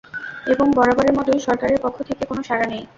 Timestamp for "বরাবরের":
0.77-1.15